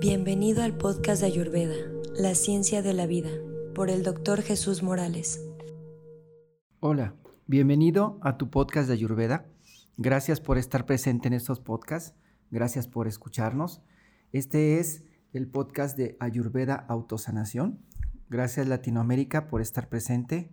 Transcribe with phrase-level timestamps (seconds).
[0.00, 1.74] Bienvenido al podcast de Ayurveda,
[2.14, 3.28] La Ciencia de la Vida,
[3.74, 5.46] por el doctor Jesús Morales.
[6.80, 7.14] Hola,
[7.46, 9.44] bienvenido a tu podcast de Ayurveda.
[9.98, 12.14] Gracias por estar presente en estos podcasts.
[12.50, 13.82] Gracias por escucharnos.
[14.32, 15.04] Este es
[15.34, 17.78] el podcast de Ayurveda Autosanación.
[18.30, 20.50] Gracias Latinoamérica por estar presente,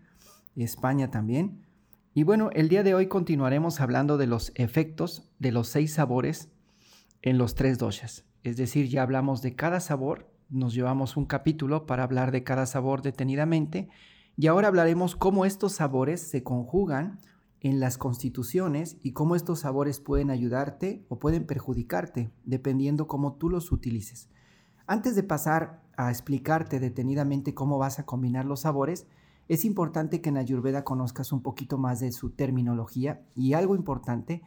[0.57, 1.66] España también.
[2.14, 6.50] Y bueno, el día de hoy continuaremos hablando de los efectos de los seis sabores
[7.21, 8.25] en los tres doshas.
[8.47, 12.65] Es decir, ya hablamos de cada sabor, nos llevamos un capítulo para hablar de cada
[12.65, 13.89] sabor detenidamente
[14.37, 17.20] y ahora hablaremos cómo estos sabores se conjugan
[17.60, 23.50] en las constituciones y cómo estos sabores pueden ayudarte o pueden perjudicarte, dependiendo cómo tú
[23.50, 24.29] los utilices.
[24.86, 29.07] Antes de pasar a explicarte detenidamente cómo vas a combinar los sabores,
[29.50, 34.42] es importante que en Ayurveda conozcas un poquito más de su terminología y algo importante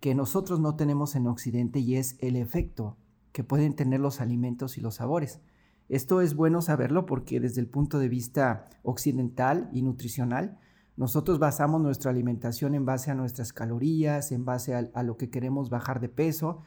[0.00, 2.96] que nosotros no tenemos en Occidente y es el efecto
[3.34, 5.40] que pueden tener los alimentos y los sabores.
[5.88, 10.56] Esto es bueno saberlo porque desde el punto de vista occidental y nutricional,
[10.96, 15.68] nosotros basamos nuestra alimentación en base a nuestras calorías, en base a, lo que queremos
[15.68, 16.62] bajar de peso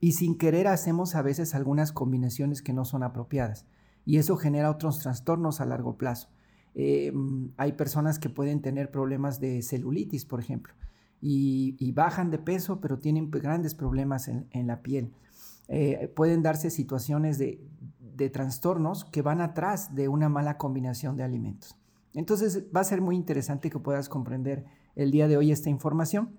[0.00, 3.66] y sin querer hacemos a veces algunas combinaciones que no son apropiadas
[4.06, 6.30] y eso genera otros trastornos a largo plazo.
[6.74, 7.12] Eh,
[7.58, 10.72] hay personas que pueden tener problemas de celulitis, por ejemplo,
[11.20, 15.12] y, bajan de peso, pero tienen grandes problemas en la piel.
[15.68, 17.60] Eh, pueden darse situaciones de,
[18.32, 21.76] trastornos que van atrás de una mala combinación de alimentos.
[22.14, 24.64] Entonces va a ser muy interesante que puedas comprender
[24.94, 26.38] el día de hoy esta información.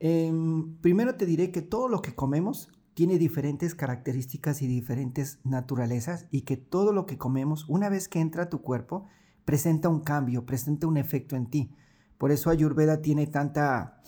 [0.00, 6.26] Em, primero te diré que todo lo que comemos tiene diferentes características y diferentes naturalezas
[6.30, 9.06] y que todo lo que comemos una vez que entra a tu cuerpo
[9.44, 11.70] presenta un cambio, presenta un efecto en ti.
[12.16, 14.00] Por eso Ayurveda tiene tanta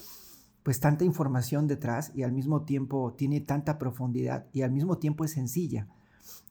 [0.62, 5.24] pues tanta información detrás y al mismo tiempo tiene tanta profundidad y al mismo tiempo
[5.24, 5.88] es sencilla.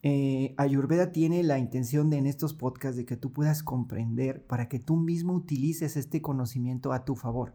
[0.02, 4.70] Eh, Ayurveda tiene la intención de en estos podcasts de que tú puedas comprender para
[4.70, 7.53] que tú mismo utilices este conocimiento a tu favor.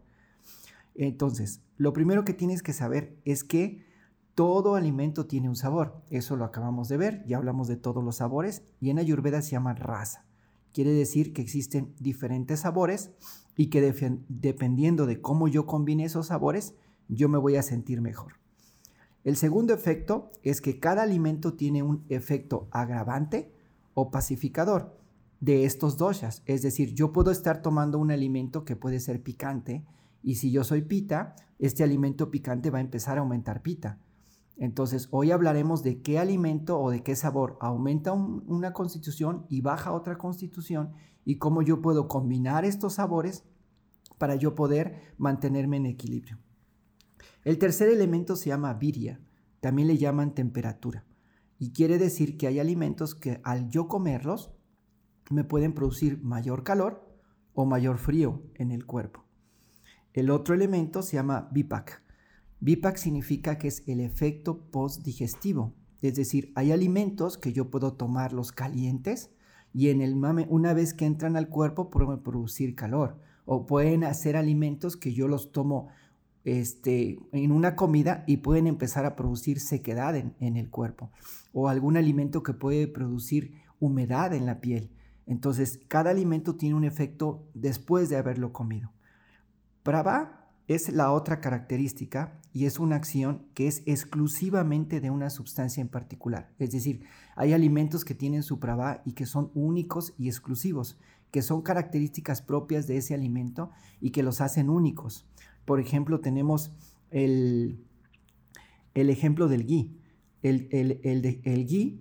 [0.93, 3.83] Entonces, lo primero que tienes que saber es que
[4.35, 6.01] todo alimento tiene un sabor.
[6.09, 9.51] Eso lo acabamos de ver, ya hablamos de todos los sabores y en Ayurveda se
[9.51, 10.25] llama raza.
[10.75, 13.11] Quiere decir que existen diferentes sabores
[13.55, 13.79] y que
[14.27, 16.75] dependiendo de cómo yo combine esos sabores,
[17.07, 18.33] yo me voy a sentir mejor.
[19.23, 23.53] El segundo efecto es que cada alimento tiene un efecto agravante
[23.93, 24.99] o pacificador
[25.39, 26.43] de estos doshas.
[26.45, 29.85] Es decir, yo puedo estar tomando un alimento que puede ser picante
[30.23, 34.01] y si yo soy pita, este alimento picante va a empezar a aumentar pita.
[34.57, 39.91] Entonces, hoy hablaremos de qué alimento o de qué sabor aumenta una constitución y baja
[39.91, 40.93] otra constitución
[41.25, 43.43] y cómo yo puedo combinar estos sabores
[44.17, 46.39] para yo poder mantenerme en equilibrio.
[47.43, 49.19] El tercer elemento se llama viria,
[49.59, 51.05] también le llaman temperatura,
[51.59, 54.51] y quiere decir que hay alimentos que al yo comerlos
[55.29, 57.05] me pueden producir mayor calor
[57.53, 59.25] o mayor frío en el cuerpo.
[60.13, 62.04] El otro elemento se llama vipak,
[62.59, 68.51] Vipak significa que es el efecto postdigestivo, es decir, hay alimentos que yo puedo tomarlos
[68.51, 69.31] calientes
[69.73, 74.03] y en el mame, una vez que entran al cuerpo pueden producir calor o pueden
[74.03, 75.89] hacer alimentos que yo los tomo
[76.43, 81.11] este, en una comida y pueden empezar a producir sequedad en, en el cuerpo
[81.53, 84.91] o algún alimento que puede producir humedad en la piel.
[85.25, 88.91] Entonces, cada alimento tiene un efecto después de haberlo comido.
[89.81, 95.81] Prava es la otra característica y es una acción que es exclusivamente de una sustancia
[95.81, 96.51] en particular.
[96.57, 97.03] Es decir,
[97.35, 100.97] hay alimentos que tienen su prava y que son únicos y exclusivos,
[101.31, 103.71] que son características propias de ese alimento
[104.01, 105.27] y que los hacen únicos.
[105.65, 106.71] Por ejemplo, tenemos
[107.11, 107.83] el,
[108.93, 109.99] el ejemplo del ghee.
[110.41, 111.99] El, el, el, ghee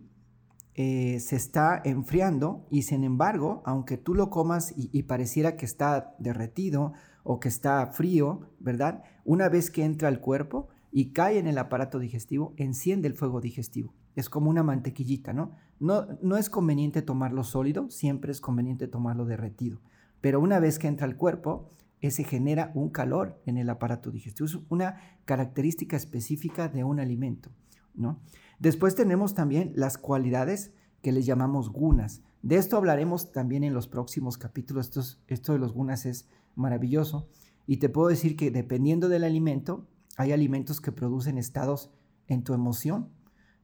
[0.74, 6.14] eh, se está enfriando y sin embargo, aunque tú lo comas y pareciera que está
[6.18, 6.92] derretido,
[7.24, 9.02] o que está frío, ¿verdad?
[9.24, 13.40] Una vez que entra al cuerpo y cae en el aparato digestivo, enciende el fuego
[13.40, 13.92] digestivo.
[14.14, 15.56] Es como una mantequillita, ¿no?
[15.80, 19.80] No, no es conveniente tomarlo sólido, siempre es conveniente tomarlo derretido.
[20.20, 24.46] Pero una vez que entra al cuerpo, ese genera un calor en el aparato digestivo.
[24.46, 27.50] Es una característica específica de un alimento,
[27.94, 28.20] ¿no?
[28.58, 30.72] Después tenemos también las cualidades
[31.02, 32.22] que les llamamos gunas.
[32.42, 34.86] De esto hablaremos también en los próximos capítulos.
[34.86, 37.28] Esto, esto de los gunas es maravilloso.
[37.66, 39.86] Y te puedo decir que dependiendo del alimento,
[40.16, 41.90] hay alimentos que producen estados
[42.26, 43.08] en tu emoción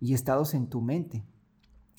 [0.01, 1.25] y estados en tu mente.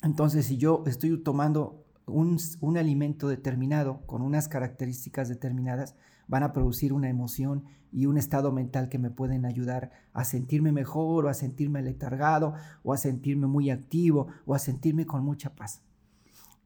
[0.02, 5.94] Entonces, si yo estoy tomando un, un, alimento determinado con unas características determinadas
[6.26, 10.72] van a producir una emoción y un estado mental que me pueden ayudar a sentirme
[10.72, 15.54] mejor o a sentirme letargado o a sentirme muy activo o a sentirme con mucha
[15.54, 15.82] paz.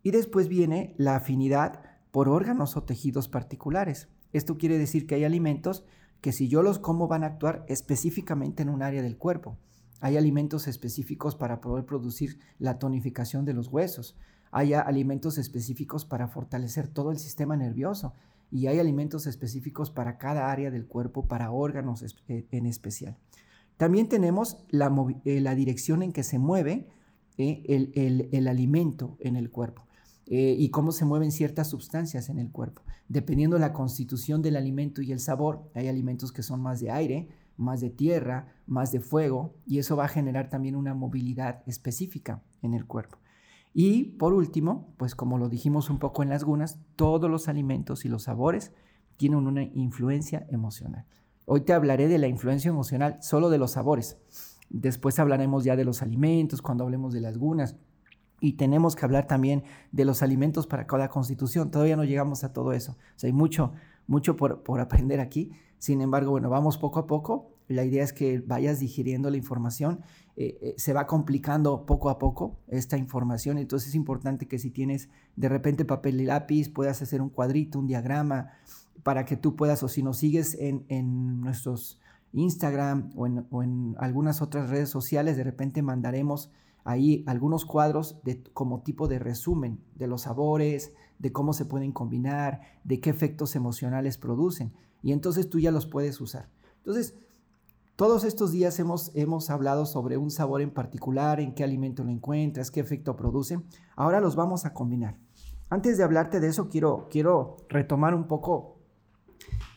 [0.03, 1.83] Y después viene la afinidad
[2.13, 4.09] por órganos o tejidos particulares.
[4.33, 5.85] Esto quiere decir que hay alimentos
[6.21, 9.59] que si yo los como van a actuar específicamente en un área del cuerpo.
[10.01, 14.17] Hay alimentos específicos para poder producir la tonificación de los huesos.
[14.51, 18.15] Hay alimentos específicos para fortalecer todo el sistema nervioso.
[18.51, 23.17] Y hay alimentos específicos para cada área del cuerpo, para órganos eh, en especial.
[23.77, 24.93] También tenemos la,
[25.25, 26.87] eh, dirección en que se mueve
[27.37, 29.86] eh, el, alimento en el cuerpo.
[30.27, 32.83] Y cómo se mueven ciertas sustancias en el cuerpo.
[33.09, 36.91] Dependiendo de la constitución del alimento y el sabor, hay alimentos que son más de
[36.91, 41.63] aire, más de tierra, más de fuego, y eso va a generar también una movilidad
[41.67, 43.19] específica en el cuerpo.
[43.73, 48.05] Y por último, pues como lo dijimos un poco en las gunas, todos los alimentos
[48.05, 48.73] y los sabores
[49.17, 51.05] tienen una influencia emocional.
[51.45, 54.19] Hoy te hablaré de la influencia emocional solo de los sabores.
[54.69, 57.77] Después hablaremos ya de los alimentos cuando hablemos de las gunas.
[58.41, 61.71] Y tenemos que hablar también de los alimentos para cada constitución.
[61.71, 62.93] Todavía no llegamos a todo eso.
[62.93, 63.73] O sea, hay mucho,
[64.07, 65.53] mucho por, por aprender aquí.
[65.79, 67.51] Sin embargo, bueno, vamos poco a poco.
[67.69, 70.01] La idea es que vayas digiriendo la información.
[70.37, 73.59] Eh, eh, se va complicando poco a poco esta información.
[73.59, 77.79] Entonces es importante que si tienes de repente papel y lápiz, puedas hacer un cuadrito,
[77.79, 78.51] un diagrama,
[79.03, 82.01] para que tú puedas, o si nos sigues en, en nuestros
[82.33, 86.51] Instagram o en, o en, algunas otras redes sociales, de repente mandaremos
[86.87, 91.93] ahí algunos cuadros de, como tipo de resumen de los sabores, de cómo se pueden
[91.93, 94.73] combinar, de qué efectos emocionales producen
[95.03, 96.49] y entonces tú ya los puedes usar.
[96.79, 97.15] Entonces,
[97.97, 102.11] todos estos días hemos, hemos hablado sobre un sabor en particular, en qué alimento lo
[102.11, 103.61] encuentras, qué efecto produce.
[103.97, 105.19] Ahora los vamos a combinar.
[105.71, 108.79] Antes de hablarte de eso, quiero, quiero retomar un poco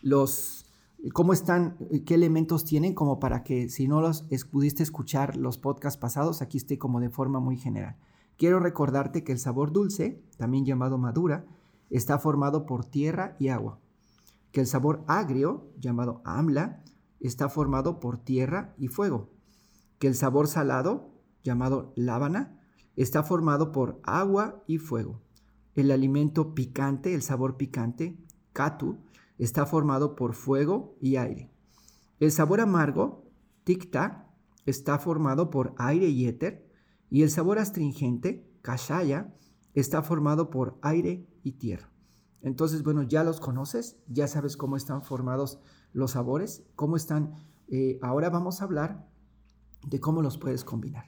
[0.01, 0.68] los,
[1.13, 5.99] cómo están, qué elementos tienen, como para que si no los pudiste escuchar los podcasts
[5.99, 7.95] pasados, aquí esté como de forma muy general.
[8.37, 11.45] Quiero recordarte que el sabor dulce, también llamado madura,
[11.89, 13.79] está formado por tierra y agua
[14.51, 16.83] que el sabor agrio, llamado amla,
[17.19, 19.29] está formado por tierra y fuego,
[19.99, 21.11] que el sabor salado,
[21.43, 22.59] llamado lábana,
[22.95, 25.21] está formado por agua y fuego.
[25.75, 28.17] El alimento picante, el sabor picante,
[28.53, 28.97] katu,
[29.39, 31.51] está formado por fuego y aire.
[32.19, 33.25] El sabor amargo,
[33.63, 34.29] tikta,
[34.65, 36.69] está formado por aire y éter,
[37.09, 39.33] y el sabor astringente, kashaya,
[39.73, 41.89] está formado por aire y tierra.
[42.41, 45.59] Entonces, bueno, ya los conoces, ya sabes cómo están formados
[45.93, 47.33] los sabores, cómo están.
[47.69, 49.07] Eh, ahora vamos a hablar
[49.87, 51.05] de cómo los puedes combinar.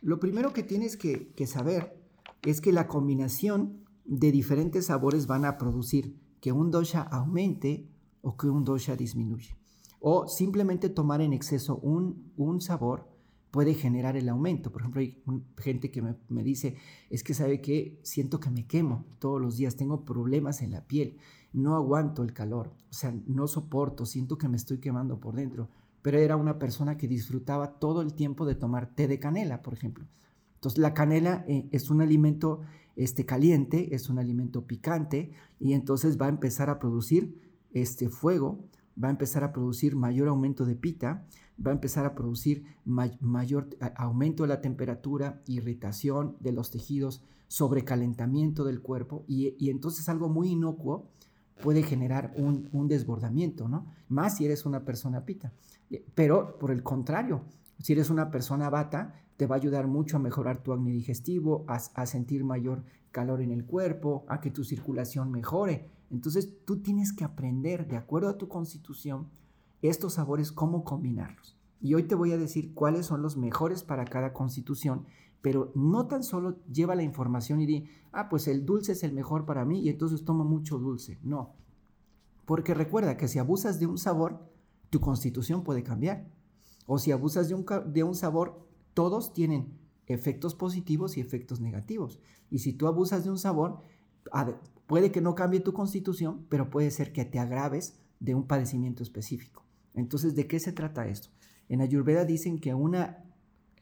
[0.00, 2.00] Lo primero que tienes que, que saber
[2.42, 7.86] es que la combinación de diferentes sabores van a producir que un dosha aumente
[8.20, 9.54] o que un dosha disminuye.
[10.00, 13.06] O simplemente tomar en exceso un, un sabor
[13.52, 14.72] puede generar el aumento.
[14.72, 15.22] Por ejemplo, hay
[15.58, 16.74] gente que me, dice,
[17.10, 20.84] es que sabe que siento que me quemo todos los días, tengo problemas en la
[20.84, 21.16] piel,
[21.52, 25.68] no aguanto el calor, o sea, no soporto, siento que me estoy quemando por dentro.
[26.02, 29.74] Pero era una persona que disfrutaba todo el tiempo de tomar té de canela, por
[29.74, 30.06] ejemplo.
[30.54, 32.62] Entonces, la canela eh, es un alimento
[32.96, 37.40] este, caliente, es un alimento picante, y entonces va a empezar a producir
[37.72, 38.64] este fuego,
[39.02, 41.26] va a empezar a producir mayor aumento de pita,
[41.64, 48.64] va a empezar a producir mayor aumento de la temperatura, irritación de los tejidos, sobrecalentamiento
[48.64, 51.10] del cuerpo y, entonces algo muy inocuo
[51.62, 53.86] puede generar un, desbordamiento, ¿no?
[54.08, 55.52] Más si eres una persona pita.
[56.14, 57.42] Pero por el contrario,
[57.78, 61.64] si eres una persona bata, te va a ayudar mucho a mejorar tu acné digestivo,
[61.66, 65.90] a sentir mayor calor en el cuerpo, a que tu circulación mejore.
[66.12, 69.26] Entonces tú tienes que aprender, de acuerdo a tu constitución,
[69.80, 71.58] estos sabores, cómo combinarlos.
[71.80, 75.06] Y hoy te voy a decir cuáles son los mejores para cada constitución,
[75.40, 79.12] pero no tan solo lleva la información y di, ah, pues el dulce es el
[79.12, 81.18] mejor para mí y entonces tomo mucho dulce.
[81.24, 81.56] No,
[82.46, 84.38] porque recuerda que si abusas de un sabor,
[84.88, 86.30] tu constitución puede cambiar.
[86.86, 88.62] O si abusas de un, de un sabor,
[88.94, 92.20] todos tienen efectos positivos y efectos negativos.
[92.50, 93.82] Y si tú abusas de un sabor,
[94.86, 99.02] puede que no cambie tu constitución, pero puede ser que te agraves de un padecimiento
[99.02, 99.64] específico.
[99.94, 101.28] Entonces, ¿de qué se trata esto?
[101.68, 103.24] En Ayurveda dicen que una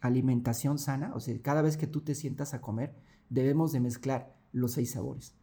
[0.01, 2.95] alimentación sana, o sea, cada vez que tú te sientas a comer,
[3.29, 5.35] debemos de mezclar los seis sabores.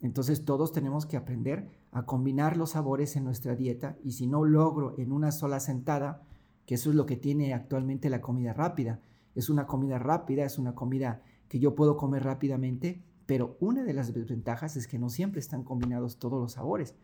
[0.00, 4.44] Entonces todos tenemos que aprender a combinar los sabores en nuestra dieta y si no
[4.44, 6.22] logro en una sola sentada,
[6.66, 9.00] que eso es lo que tiene actualmente la comida rápida,
[9.38, 13.92] es una comida rápida, es una comida que yo puedo comer rápidamente, Pero una de
[13.92, 16.94] las desventajas es que no siempre están combinados todos los sabores.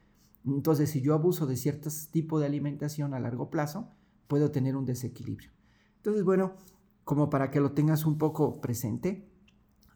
[0.47, 3.91] Entonces, si yo abuso de ciertos tipos de alimentación a largo plazo,
[4.27, 5.51] puedo tener un desequilibrio.
[5.97, 6.55] Entonces, bueno,
[7.05, 9.29] como para que lo tengas un poco presente,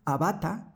[0.05, 0.75] a Bata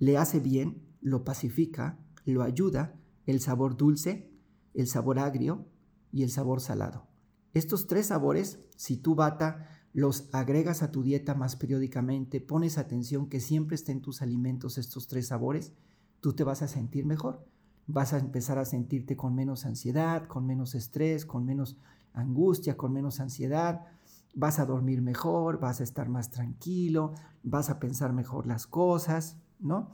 [0.00, 4.32] le hace bien, lo pacifica, lo ayuda el sabor dulce,
[4.74, 5.64] el sabor agrio
[6.10, 7.06] y el sabor salado.
[7.54, 13.28] Estos tres sabores, si tú Bata los agregas a tu dieta más periódicamente, pones atención
[13.28, 15.72] que siempre estén tus alimentos estos tres sabores,
[16.20, 17.44] tú te vas a sentir mejor.
[17.86, 21.78] Vas a empezar a sentirte con menos ansiedad, con menos estrés, con menos
[22.12, 23.86] angustia, con menos ansiedad.
[24.34, 29.38] Vas a dormir mejor, vas a estar más tranquilo, vas a pensar mejor las cosas,
[29.58, 29.90] ¿no?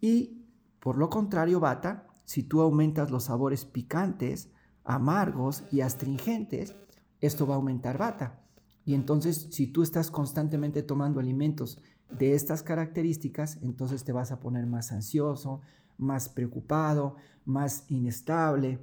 [0.00, 0.44] Y
[0.78, 4.50] por lo contrario, Bata, si tú aumentas los sabores picantes,
[4.84, 6.74] amargos y astringentes,
[7.20, 8.41] esto va a aumentar Bata.
[8.84, 14.40] Y entonces, si tú estás constantemente tomando alimentos de estas características, entonces te vas a
[14.40, 15.60] poner más ansioso,
[15.98, 18.80] más preocupado, más inestable,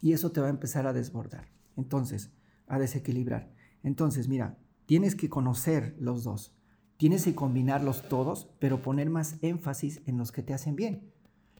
[0.00, 1.48] y eso te va a empezar a desbordar.
[1.76, 2.32] Entonces,
[2.66, 3.52] a desequilibrar.
[3.82, 6.56] Entonces, mira, tienes que conocer los dos.
[6.96, 11.12] Tienes que combinarlos todos, pero poner más énfasis en los que te hacen bien.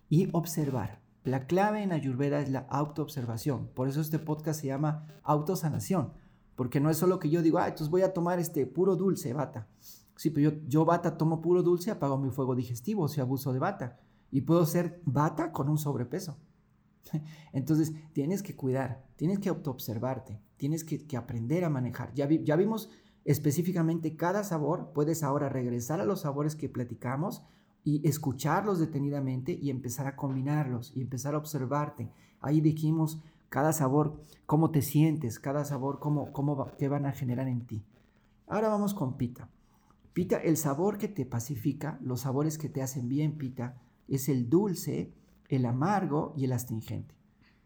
[0.08, 1.00] Y observar.
[1.24, 3.68] La clave en Ayurveda es la autoobservación.
[3.68, 6.12] Por eso este podcast se llama autosanación
[6.56, 9.32] porque no es solo que yo digo, ah, entonces voy a tomar este puro dulce,
[9.32, 9.68] bata.
[10.16, 13.58] Sí, pero yo, yo bata tomo puro dulce, apago mi fuego digestivo si abuso de
[13.58, 13.98] bata.
[14.30, 16.38] Y puedo ser bata con un sobrepeso.
[17.52, 22.12] Entonces, tienes que cuidar, tienes que autoobservarte, tienes que, aprender a manejar.
[22.14, 22.90] Ya, ya vimos
[23.24, 27.42] específicamente cada sabor, puedes ahora regresar a los sabores que platicamos
[27.84, 32.10] y escucharlos detenidamente y empezar a combinarlos y empezar a observarte.
[32.40, 37.48] Ahí dijimos cada sabor, cómo te sientes, cada sabor, cómo, cómo qué van a generar
[37.48, 37.84] en ti.
[38.46, 39.50] Ahora vamos con pita.
[40.14, 43.76] Pita, el sabor que te pacifica, los sabores que te hacen bien, pita,
[44.08, 45.12] es el dulce,
[45.50, 47.14] el amargo y el astringente.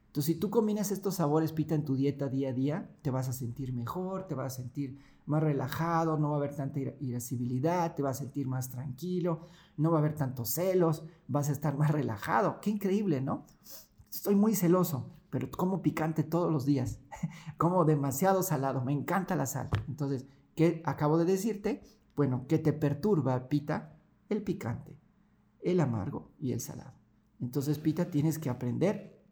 [0.09, 3.28] Entonces, si tú combinas estos sabores, pita, en tu dieta día a día, te vas
[3.28, 7.95] a sentir mejor, te vas a sentir más relajado, no va a haber tanta irascibilidad,
[7.95, 9.43] te vas a sentir más tranquilo,
[9.76, 12.61] no va a haber tantos celos, vas a estar más relajado.
[12.61, 13.47] Qué increíble, ¿no?
[14.11, 16.99] Estoy muy celoso pero como picante todos los días,
[17.59, 19.69] como demasiado salado, me encanta la sal.
[19.87, 20.25] Entonces,
[20.55, 21.83] ¿qué acabo de decirte?
[22.16, 23.99] Bueno, que te perturba, Pita,
[24.31, 24.99] el picante,
[25.61, 26.95] el amargo y el salado.
[27.38, 29.23] Entonces, Pita, tienes que aprender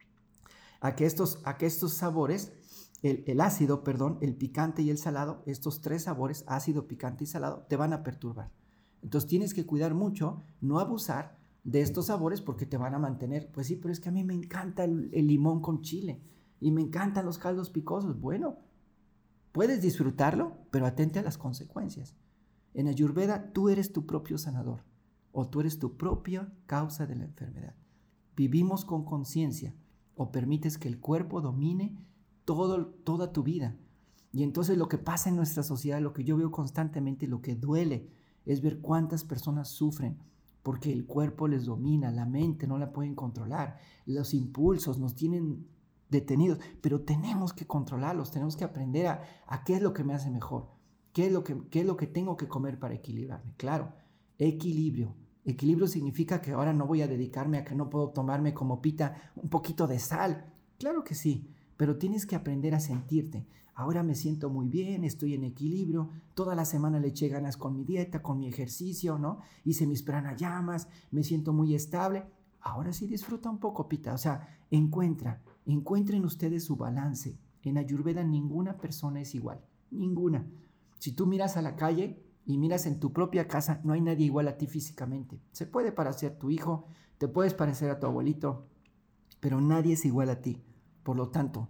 [0.82, 2.52] a que estos, a que estos sabores,
[3.00, 7.28] el, el ácido, perdón, el picante y el salado, estos tres sabores, ácido, picante y
[7.28, 8.52] salado, te van a perturbar.
[9.00, 13.50] Entonces, tienes que cuidar mucho, no abusar, de estos sabores porque te van a mantener.
[13.50, 16.23] Pues sí, pero es que a mí me encanta el, limón con chile
[16.61, 18.21] y me encantan los caldos picosos.
[18.21, 18.59] Bueno,
[19.52, 22.14] puedes disfrutarlo, pero atente a las consecuencias.
[22.75, 24.85] En Ayurveda tú eres tu propio sanador
[25.33, 27.75] o tú eres tu propia causa de la enfermedad.
[28.37, 29.75] Vivimos con conciencia
[30.16, 31.97] o permites que el cuerpo domine
[32.44, 33.76] todo, toda tu vida.
[34.33, 37.54] Y entonces lo que pasa en nuestra sociedad, lo que yo veo constantemente, lo que
[37.54, 38.11] duele,
[38.44, 40.18] es ver cuántas personas sufren
[40.64, 45.68] porque el cuerpo les domina, la mente no la pueden controlar, los impulsos nos tienen
[46.09, 50.30] detenidos, pero tenemos que controlarlos, tenemos que aprender a, qué es lo que me hace
[50.30, 50.71] mejor,
[51.12, 53.52] qué es, lo que, qué es lo que tengo que comer para equilibrarme.
[53.59, 53.92] Claro,
[54.38, 55.14] equilibrio.
[55.44, 59.33] Equilibrio significa que ahora no voy a dedicarme a que no puedo tomarme como pita
[59.37, 60.50] un poquito de sal.
[60.78, 63.47] Claro que sí, pero tienes que aprender a sentirte.
[63.75, 67.75] Ahora me siento muy bien, estoy en equilibrio, toda la semana le eché ganas con
[67.75, 69.40] mi dieta, con mi ejercicio, ¿no?
[69.64, 72.25] Hice mis pranayamas, me siento muy estable.
[72.61, 74.14] Ahora sí disfruta un poco, Pita.
[74.14, 77.37] O sea, encuentra, encuentren ustedes su balance.
[77.62, 80.47] En Ayurveda ninguna persona es igual, ninguna.
[81.00, 84.26] Si tú miras a la calle y miras en tu propia casa, no hay nadie
[84.26, 85.40] igual a ti físicamente.
[85.50, 86.87] Se puede parecer a tu hijo,
[87.19, 88.66] te puedes parecer a tu abuelito,
[89.40, 90.62] pero nadie es igual a ti.
[91.04, 91.68] Por lo tanto,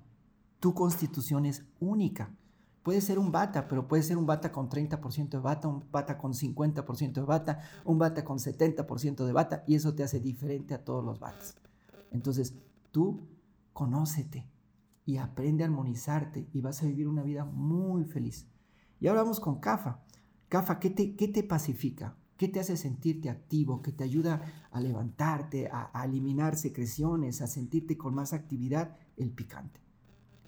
[0.60, 2.34] tu constitución es única.
[2.82, 6.16] Puede ser un bata, pero puede ser un bata con 30% de bata, un bata
[6.16, 10.72] con 50% de bata, un bata con 70% de bata, y eso te hace diferente
[10.72, 11.56] a todos los batas.
[12.10, 12.54] Entonces,
[12.90, 13.28] tú
[13.74, 14.48] conócete
[15.04, 18.46] y aprende a armonizarte y vas a vivir una vida muy feliz.
[19.00, 20.02] Y ahora vamos con CAFA.
[20.48, 22.16] CAFA, ¿qué te, qué te pacifica?
[22.36, 23.80] ¿Qué te hace sentirte activo?
[23.80, 28.96] ¿Qué te ayuda a levantarte, a, eliminar secreciones, a sentirte con más actividad?
[29.16, 29.80] El picante,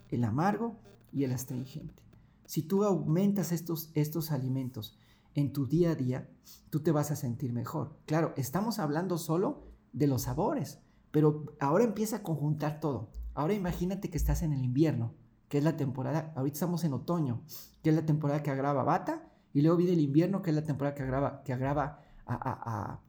[0.08, 0.80] el amargo
[1.12, 2.02] y el astringente.
[2.46, 4.98] Si tú aumentas estos, estos alimentos
[5.34, 6.30] en tu día a día,
[6.70, 7.98] tú te vas a sentir mejor.
[8.06, 10.80] Claro, estamos hablando solo de los sabores,
[11.10, 13.10] pero ahora empieza a conjuntar todo.
[13.34, 15.14] Ahora imagínate que estás en el invierno,
[15.48, 17.42] que es la temporada, ahorita estamos en otoño,
[17.82, 20.64] que es la temporada que agrava bata y luego viene el invierno, que es la
[20.64, 23.00] temporada que agrava, que agrava a,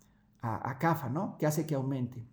[0.42, 1.38] a, a CAFA, ¿no?
[1.38, 2.28] Que hace que aumente.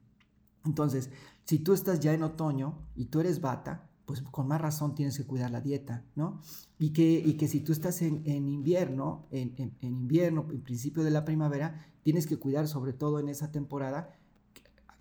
[0.65, 1.11] Entonces,
[1.45, 5.17] si tú estás ya en otoño y tú eres bata, pues con más razón tienes
[5.17, 6.41] que cuidar la dieta, ¿no?
[6.79, 11.11] Y que, y que si tú estás en, invierno, en, en, invierno, en principio de
[11.11, 14.11] la primavera, tienes que cuidar sobre todo en esa temporada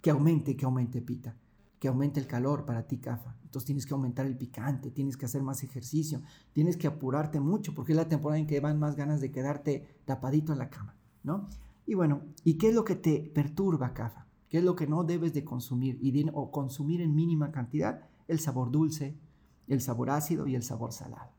[0.01, 1.35] que, aumente, que aumente pita,
[1.79, 3.35] que aumente el calor para ti, CAFA.
[3.43, 6.21] Entonces tienes que aumentar el picante, tienes que hacer más ejercicio,
[6.53, 9.99] tienes que apurarte mucho porque es la temporada en que van más ganas de quedarte
[10.05, 11.47] tapadito en la cama, ¿no?
[11.85, 14.27] Y bueno, ¿y qué es lo que te perturba, CAFA?
[14.53, 18.07] ¿Qué es lo que no debes de consumir y o consumir en mínima cantidad?
[18.27, 19.17] el sabor dulce,
[19.65, 21.31] el sabor ácido y el sabor salado.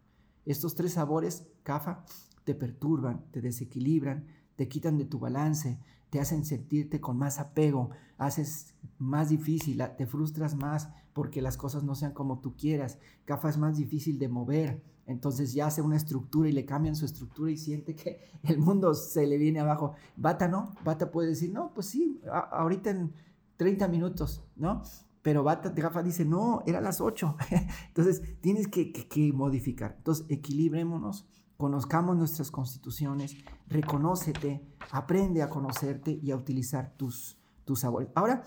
[0.45, 2.05] Estos tres sabores, CAFA,
[2.43, 5.79] te perturban, te desequilibran, te quitan de tu balance,
[6.11, 11.83] te hacen sentirte con más apego, haces más difícil, te frustras más porque las cosas
[11.83, 12.99] no sean como tú quieras.
[13.25, 17.05] CAFA es más difícil de mover, entonces ya hace una estructura y le cambian su
[17.05, 19.95] estructura y siente que el mundo se le viene abajo.
[20.17, 22.21] Bata no, Bata puede decir, no, pues sí,
[22.51, 23.13] ahorita en
[23.57, 24.83] 30 minutos, ¿no?
[25.25, 27.37] Pero Bata Gafa dice, no, era las 8.
[27.89, 29.95] Entonces tienes que, modificar.
[29.97, 31.27] Entonces equilibrémonos,
[31.57, 33.35] conozcamos nuestras constituciones,
[33.67, 38.11] reconócete, aprende a conocerte y a utilizar tus, tus sabores.
[38.15, 38.43] Ahora,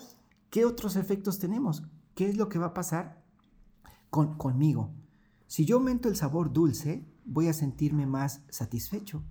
[0.52, 1.82] ¿qué otros efectos tenemos?
[2.14, 3.24] ¿Qué es lo que va a pasar
[4.12, 4.94] con, conmigo?
[5.48, 9.24] Si yo aumento el sabor dulce, voy a sentirme más satisfecho.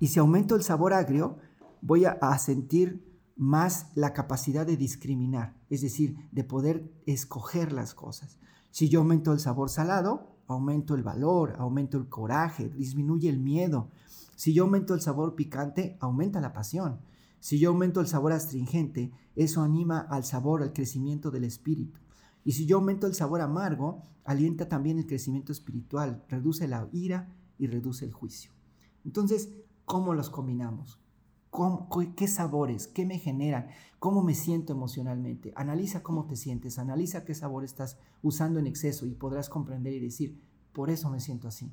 [0.00, 1.38] Y si aumento el sabor agrio,
[1.80, 8.38] voy a sentir más la capacidad de discriminar, es decir, de poder escoger las cosas.
[8.70, 13.90] Si yo aumento el sabor salado, aumento el valor, aumento el coraje, disminuye el miedo.
[14.36, 17.00] Si yo aumento el sabor picante, aumenta la pasión.
[17.40, 22.00] Si yo aumento el sabor astringente, eso anima al sabor, al crecimiento del espíritu.
[22.44, 27.34] Y si yo aumento el sabor amargo, alienta también el crecimiento espiritual, reduce la ira
[27.58, 28.52] y reduce el juicio.
[29.04, 29.50] Entonces,
[29.84, 31.01] ¿cómo los combinamos?
[32.16, 32.86] ¿Qué sabores?
[32.86, 33.68] ¿Qué me generan?
[33.98, 35.52] ¿Cómo me siento emocionalmente?
[35.54, 40.00] Analiza cómo te sientes, analiza qué sabor estás usando en exceso y podrás comprender y
[40.00, 40.40] decir,
[40.72, 41.70] por eso me siento así,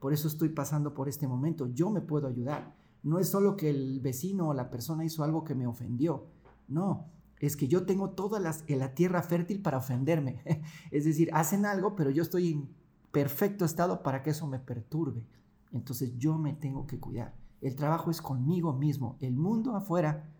[0.00, 2.74] por eso estoy pasando por este momento, yo me puedo ayudar.
[3.02, 6.26] No es solo que el vecino o la persona hizo algo que me ofendió,
[6.66, 7.06] no,
[7.38, 10.42] es que yo tengo toda la tierra fértil para ofenderme.
[10.90, 12.68] es decir, hacen algo, pero yo estoy en
[13.12, 15.24] perfecto estado para que eso me perturbe.
[15.72, 17.34] Entonces yo me tengo que cuidar.
[17.60, 19.16] El trabajo es conmigo mismo.
[19.20, 20.32] El mundo afuera,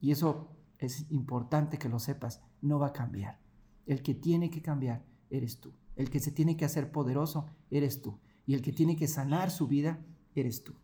[0.00, 3.40] y eso es importante que lo sepas, no va a cambiar.
[3.86, 5.72] El que tiene que cambiar eres tú.
[5.96, 8.18] El que se tiene que hacer poderoso eres tú.
[8.46, 10.04] Y el que tiene que sanar su vida
[10.34, 10.74] eres tú.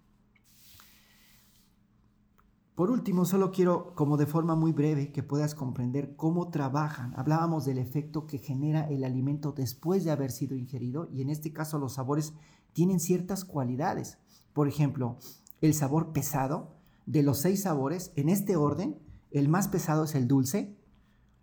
[2.76, 7.14] Por último, solo quiero, como de forma muy breve, que puedas comprender cómo trabajan.
[7.16, 11.54] Hablábamos del efecto que genera el alimento después de haber sido ingerido y en este
[11.54, 12.34] caso los sabores
[12.74, 14.18] tienen ciertas cualidades.
[14.52, 15.16] Por ejemplo,
[15.60, 16.76] el sabor pesado.
[17.06, 18.98] De los seis sabores, en este orden,
[19.30, 20.76] el más pesado es el dulce,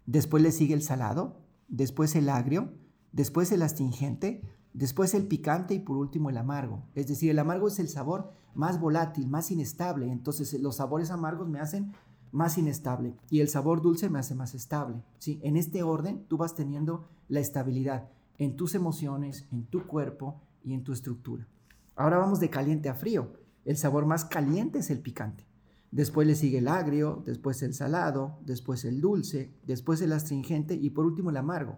[0.05, 2.73] después le sigue el salado, después el agrio,
[3.11, 4.41] después el astringente,
[4.73, 6.83] después el picante y por último el amargo.
[6.95, 10.11] Es decir, el amargo es el sabor más volátil, más inestable.
[10.11, 11.93] Entonces los sabores amargos me hacen
[12.31, 15.03] más inestable y el sabor dulce me hace más estable.
[15.19, 15.39] ¿sí?
[15.43, 20.73] En este orden tú vas teniendo la estabilidad en tus emociones, en tu cuerpo y
[20.73, 21.47] en tu estructura.
[21.95, 23.33] Ahora vamos de caliente a frío.
[23.65, 25.45] El sabor más caliente es el picante.
[25.91, 30.89] Después le sigue el agrio, después el salado, después el dulce, después el astringente y
[30.89, 31.77] por último el amargo.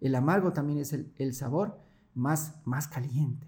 [0.00, 1.78] El amargo también es el, sabor
[2.14, 3.46] más, más caliente.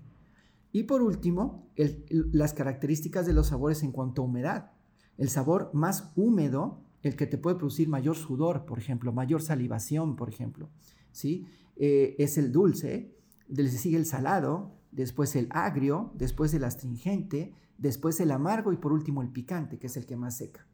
[0.72, 1.68] Y por último,
[2.08, 4.70] las características de los sabores en cuanto a humedad.
[5.18, 10.16] El sabor más húmedo, el que te puede producir mayor sudor, por ejemplo, mayor salivación,
[10.16, 10.70] por ejemplo,
[11.12, 11.46] ¿sí?
[11.76, 13.14] Eh, es el dulce,
[13.48, 18.92] le sigue el salado, después el agrio, después el astringente, después el amargo y por
[18.92, 20.66] último el picante, que es el que más seca.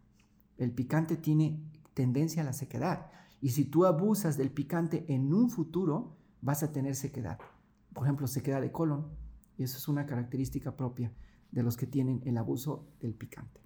[0.56, 1.60] El picante tiene
[1.92, 6.72] tendencia a la sequedad y si tú abusas del picante en un futuro, vas a
[6.72, 7.38] tener sequedad.
[7.92, 9.08] Por ejemplo, sequedad de colon,
[9.58, 11.12] y eso es una característica propia
[11.50, 13.60] de los que tienen el abuso del picante.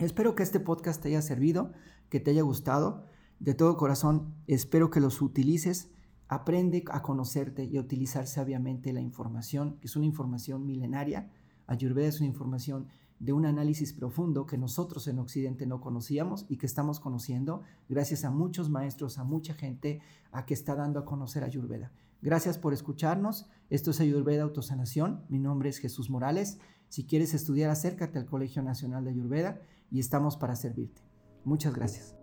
[0.00, 1.72] Espero que este podcast te haya servido,
[2.10, 3.06] que te haya gustado.
[3.38, 5.90] De todo corazón, espero que los utilices.
[6.28, 11.30] Aprende a conocerte y a utilizar sabiamente la información, que es una información milenaria
[11.66, 16.58] Ayurveda es una información de un análisis profundo que nosotros en Occidente no conocíamos y
[16.58, 20.00] que estamos conociendo gracias a muchos maestros, a mucha gente
[20.32, 21.92] a que está dando a conocer Ayurveda.
[22.20, 23.46] Gracias por escucharnos.
[23.70, 25.24] Esto es Ayurveda Autosanación.
[25.28, 26.58] Mi nombre es Jesús Morales.
[26.88, 29.60] Si quieres estudiar, acércate al Colegio Nacional de Ayurveda
[29.90, 31.02] y estamos para servirte.
[31.44, 32.14] Muchas gracias.